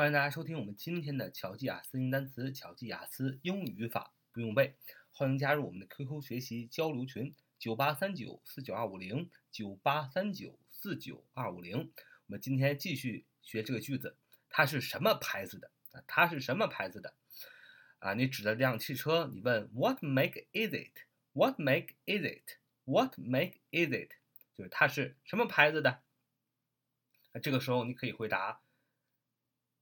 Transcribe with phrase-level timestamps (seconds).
[0.00, 4.74] 欢迎大家收听我们今天的巧记雅思英语单词、巧记雅思英语语法不用背。
[5.12, 11.76] 欢迎加入我们的 QQ 学习交流群：九八三九四九二五零九八三九四九二五零。
[11.76, 14.16] 我们今天继续学这个句子，
[14.48, 15.70] 它是什么牌子的？
[15.90, 17.12] 啊，它是什么牌子的？
[17.98, 24.12] 啊，你指着这辆汽车，你问 What make is it？What make is it？What make is it？
[24.56, 26.00] 就是它是什么牌子的？
[27.34, 28.62] 那这个时候你可以回答。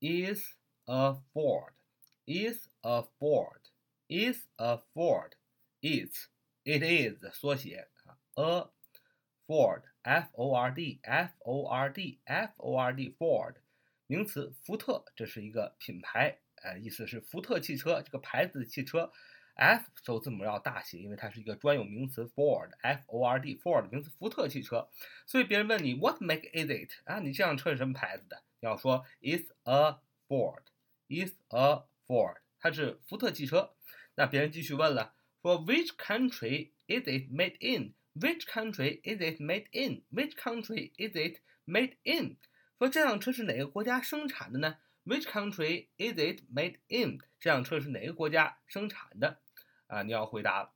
[0.00, 0.54] is
[0.86, 1.72] a Ford,
[2.26, 3.60] is a Ford,
[4.08, 5.32] is a Ford,
[5.80, 6.28] is
[6.64, 8.70] it is 缩写啊，a
[9.46, 13.56] Ford, F O R D, F O R D, F O R D, Ford
[14.06, 19.10] 名词，福特，这是一个品牌，呃，意思是福特汽车这个牌子的汽车，
[19.54, 24.90] F 首字母要大写，因为它是一个专有名词，Ford, F O R D, Ford 名词，福特汽车，
[25.26, 27.20] 所以别人问你 What make is it 啊？
[27.20, 28.42] 你这辆车是什么牌子的？
[28.60, 29.98] 要说 is a
[30.28, 30.64] Ford
[31.08, 33.76] is a Ford，它是福特汽车。
[34.14, 41.96] 那别人继续问了，说 Which country is it made in？Which country is it made in？Which country is it made
[42.04, 42.38] in？
[42.78, 44.78] 说这辆车是哪个国家生产的呢？
[45.04, 47.18] Which country is it made in？
[47.40, 49.40] 这辆车是哪个国家生产的？
[49.88, 50.72] 啊，你要回答，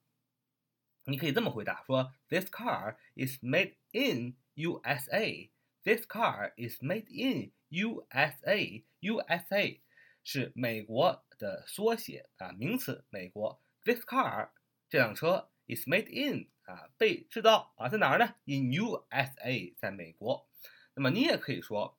[1.04, 8.84] 你可以这么回答，说 This car is made in USA。This car is made in USA.
[9.00, 9.80] USA
[10.24, 13.62] 是美国的缩写啊，名词美国。
[13.84, 14.50] This car
[14.88, 18.34] 这辆车 is made in 啊，被制造啊，在哪儿呢？
[18.44, 20.48] In USA，在美国。
[20.94, 21.98] 那么你也可以说，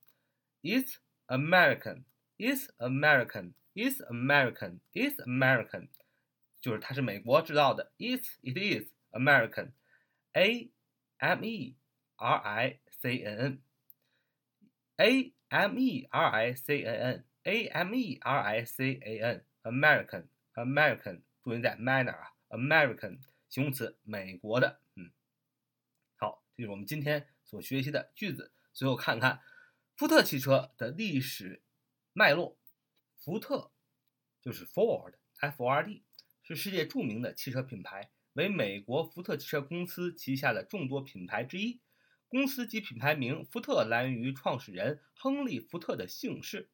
[0.62, 2.04] is American.
[2.38, 3.54] Is American.
[3.76, 4.80] Is American.
[4.94, 5.90] Is American，
[6.60, 7.92] 就是它是美国制造的。
[7.98, 9.72] Is it is American.
[10.34, 10.70] A
[11.18, 11.78] M E
[12.16, 13.62] R I C N N.
[14.97, 19.19] A M E R I C A N A M E R I C A
[19.19, 25.11] N American American 注意在 manner 啊，American 形容词，美国的，嗯，
[26.17, 28.53] 好，这是我们今天所学习的句子。
[28.73, 29.41] 最后看看
[29.97, 31.63] 福特汽车的历史
[32.13, 32.57] 脉络。
[33.19, 33.73] 福特
[34.41, 36.05] 就是 Ford F O R D，
[36.43, 41.81] 是世界著名的汽车品牌，为美国福特汽车公司旗下的众多品牌之一。
[42.35, 46.69] 公司及品牌名福特来源于创始人亨利·福特的姓氏。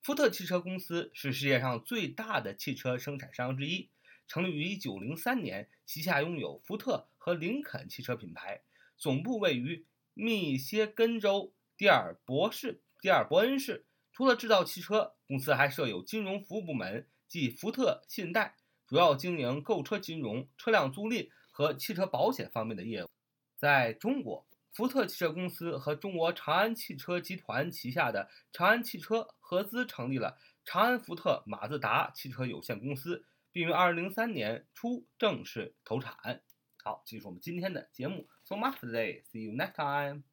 [0.00, 3.90] 福特汽车公司是世界上最大的汽车生产商之一，
[4.28, 8.62] 成立于1903年，旗下拥有福特和林肯汽车品牌，
[8.96, 13.84] 总部位于密歇根州蒂尔博市蒂尔伯恩市。
[14.12, 18.54] 除了制造汽车，公司还设有金融服务部门，即福特信贷，
[18.86, 23.10] 主要经营购车金融、车辆租赁和汽车保险方面的业务。
[23.56, 24.46] 在中国。
[24.72, 36.42] 福特汽车公司和中国长安汽车集团旗下的长安汽车合资成立了长安福特马自达汽车有限公司，并于二零零三年初正式投产。
[36.82, 38.28] 好，这是我们今天的节目。
[38.44, 39.22] So much today.
[39.30, 40.31] See you next time.